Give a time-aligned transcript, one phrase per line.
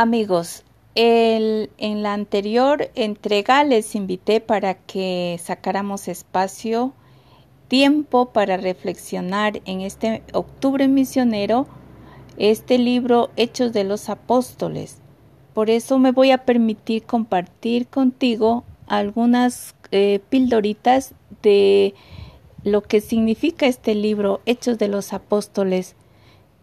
[0.00, 0.62] Amigos,
[0.94, 6.92] en la anterior entrega les invité para que sacáramos espacio,
[7.66, 11.66] tiempo para reflexionar en este octubre misionero
[12.36, 14.98] este libro Hechos de los Apóstoles.
[15.52, 21.12] Por eso me voy a permitir compartir contigo algunas eh, pildoritas
[21.42, 21.94] de
[22.62, 25.96] lo que significa este libro Hechos de los Apóstoles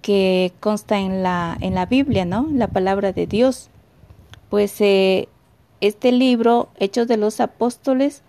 [0.02, 2.48] que consta en la, en la Biblia, ¿no?
[2.52, 3.70] La palabra de Dios.
[4.50, 5.28] Pues eh,
[5.82, 8.22] este libro, Hechos de los Apóstoles,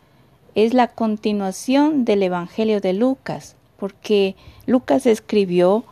[0.54, 5.84] es la continuación del Evangelio de Lucas, porque Lucas escribió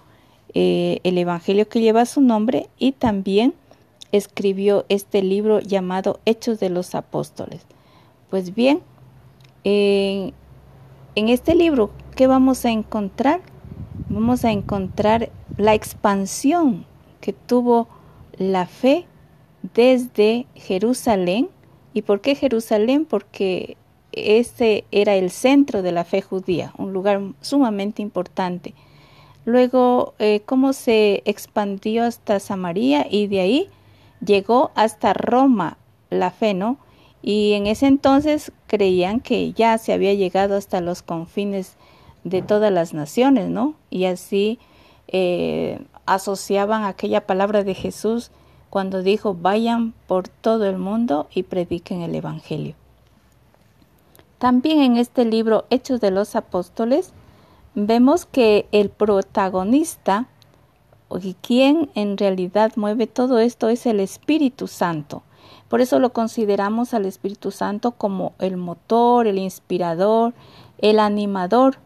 [0.54, 3.54] eh, el Evangelio que lleva su nombre y también
[4.10, 7.66] escribió este libro llamado Hechos de los Apóstoles.
[8.30, 8.80] Pues bien,
[9.64, 10.32] en
[11.14, 13.40] este libro, ¿qué vamos a encontrar?
[14.08, 16.84] Vamos a encontrar la expansión
[17.20, 17.88] que tuvo
[18.36, 19.06] la fe
[19.74, 21.48] desde Jerusalén.
[21.92, 23.04] ¿Y por qué Jerusalén?
[23.04, 23.76] Porque
[24.12, 28.74] ese era el centro de la fe judía, un lugar sumamente importante.
[29.44, 33.68] Luego, eh, cómo se expandió hasta Samaria y de ahí
[34.24, 35.76] llegó hasta Roma
[36.10, 36.78] la fe, ¿no?
[37.22, 41.76] Y en ese entonces creían que ya se había llegado hasta los confines
[42.22, 43.74] de todas las naciones, ¿no?
[43.90, 44.58] Y así
[45.08, 48.30] eh, asociaban aquella palabra de Jesús
[48.70, 52.74] cuando dijo, vayan por todo el mundo y prediquen el Evangelio.
[54.38, 57.12] También en este libro Hechos de los Apóstoles
[57.74, 60.26] vemos que el protagonista
[61.22, 65.22] y quien en realidad mueve todo esto es el Espíritu Santo.
[65.68, 70.34] Por eso lo consideramos al Espíritu Santo como el motor, el inspirador,
[70.78, 71.78] el animador,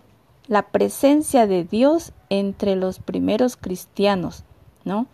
[0.49, 4.45] la presencia de Dios entre los primeros cristianos,
[4.85, 5.07] ¿no?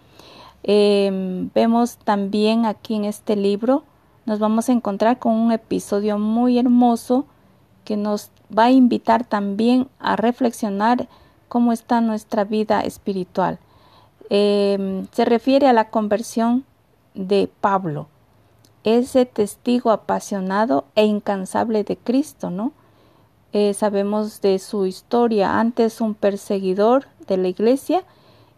[0.63, 3.83] Em, vemos también aquí en este libro,
[4.25, 7.27] nos vamos a encontrar con un episodio muy hermoso
[7.85, 11.09] que nos va a invitar también a reflexionar
[11.49, 13.59] cómo está nuestra vida espiritual.
[14.31, 16.65] Em, se refiere a la conversión
[17.15, 18.09] de Pablo,
[18.85, 22.73] ese testigo apasionado e incansable de Cristo, ¿no?
[23.57, 28.03] Eh, sabemos de su historia, antes un perseguidor de la iglesia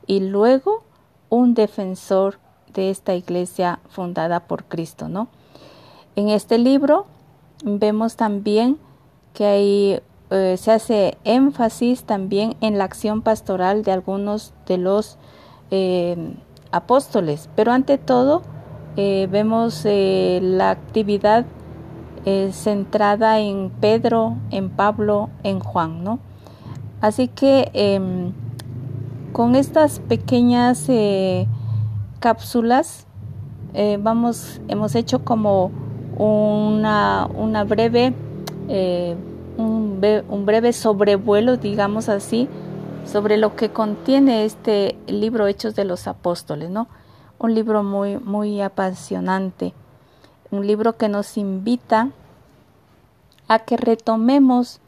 [0.06, 0.84] y luego
[1.28, 2.38] un defensor
[2.72, 5.28] de esta iglesia fundada por Cristo, ¿no?
[6.16, 7.04] En este libro
[7.62, 8.78] vemos también
[9.34, 15.18] que eh, se hace énfasis también en la acción pastoral de algunos de los
[15.70, 16.16] eh,
[16.70, 18.40] apóstoles, pero ante todo
[18.96, 21.44] vemos la actividad
[22.53, 26.19] centrada en Pedro, en Pablo, en Juan, ¿no?
[27.00, 28.32] Así que em,
[29.32, 30.88] con estas pequeñas
[32.20, 33.06] cápsulas
[34.00, 35.70] vamos, hemos hecho como
[36.16, 38.14] una, una breve
[38.69, 39.16] eh,
[39.56, 42.48] un, breve sobrevuelo, digamos así,
[43.04, 46.88] sobre lo que contiene este libro Hechos de los Apóstoles, ¿no?
[47.38, 49.72] Un libro muy, muy apasionante,
[50.56, 52.11] un libro que nos invita
[53.49, 54.81] a que retomemos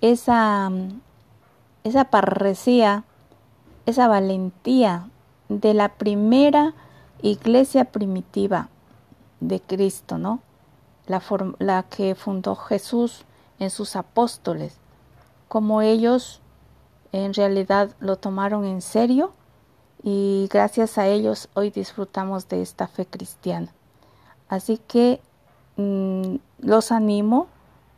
[0.00, 0.70] esa,
[1.84, 3.04] esa parresía,
[3.86, 5.08] esa valentía
[5.48, 6.74] de la primera
[7.22, 8.68] iglesia primitiva
[9.40, 10.40] de Cristo, ¿no?
[11.58, 13.24] la, que fundó Jesús
[13.58, 14.76] en sus apóstoles,
[15.48, 16.40] como ellos
[17.12, 19.32] en realidad lo tomaron en serio
[20.02, 23.72] y gracias a ellos hoy disfrutamos de esta fe cristiana.
[24.50, 25.20] Así que
[25.76, 27.46] mm, los animo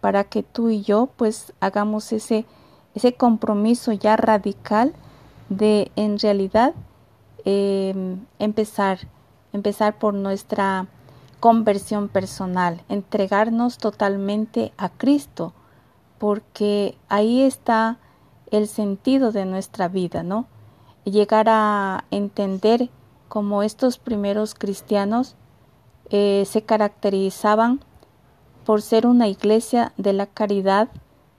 [0.02, 2.44] para que tú y yo pues hagamos ese,
[2.94, 4.92] ese compromiso ya radical
[5.48, 6.74] de en realidad
[7.46, 8.98] em, empezar,
[9.52, 10.86] empezar por nuestra
[11.40, 15.54] conversión personal, entregarnos totalmente a Cristo,
[16.18, 17.98] porque ahí está
[18.50, 20.46] el sentido de nuestra vida, ¿no?
[21.04, 22.90] Llegar a entender
[23.28, 25.34] cómo estos primeros cristianos
[26.14, 27.80] eh, se caracterizaban
[28.66, 30.88] por ser una iglesia de la caridad,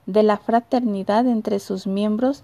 [0.08, 2.44] de la fraternidad entre sus miembros,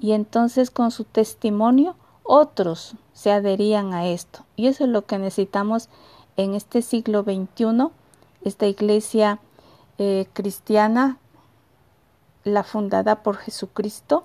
[0.00, 1.94] y entonces con su testimonio
[2.24, 4.44] otros se adherían a esto.
[4.56, 5.88] Y eso es lo que necesitamos
[6.36, 7.90] en este siglo XXI,
[8.42, 9.38] esta iglesia
[9.98, 11.18] eh, cristiana,
[12.42, 14.24] la fundada por Jesucristo,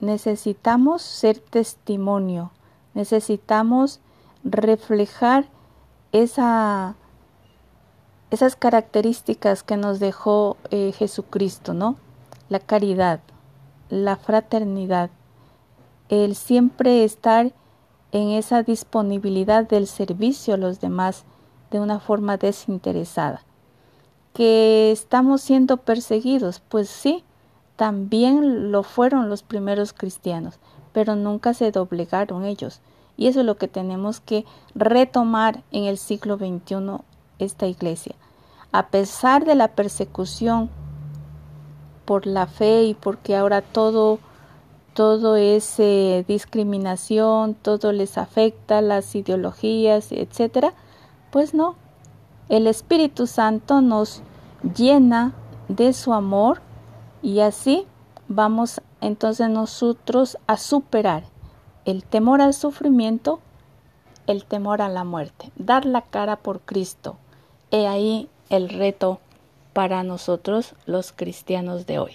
[0.00, 2.50] necesitamos ser testimonio,
[2.94, 4.00] necesitamos
[4.42, 5.46] reflejar
[6.12, 6.94] esa,
[8.30, 11.96] esas características que nos dejó eh, Jesucristo, ¿no?
[12.48, 13.20] La caridad,
[13.88, 15.10] la fraternidad,
[16.08, 17.52] el siempre estar
[18.12, 21.24] en esa disponibilidad del servicio a los demás
[21.70, 23.42] de una forma desinteresada.
[24.34, 27.24] Que estamos siendo perseguidos, pues sí,
[27.76, 30.58] también lo fueron los primeros cristianos,
[30.92, 32.80] pero nunca se doblegaron ellos.
[33.16, 34.44] Y eso es lo que tenemos que
[34.74, 36.98] retomar en el siglo XXI
[37.38, 38.14] esta iglesia.
[38.72, 40.70] A pesar de la persecución
[42.04, 44.18] por la fe y porque ahora todo
[44.94, 50.74] todo es eh, discriminación, todo les afecta, las ideologías, etcétera,
[51.30, 51.76] pues no.
[52.50, 54.22] El Espíritu Santo nos
[54.76, 55.32] llena
[55.68, 56.60] de su amor
[57.22, 57.86] y así
[58.28, 61.31] vamos entonces nosotros a superar
[61.84, 63.40] el temor al sufrimiento,
[64.26, 67.16] el temor a la muerte, dar la cara por Cristo.
[67.70, 69.18] He ahí el reto
[69.72, 72.12] para nosotros los cristianos de hoy.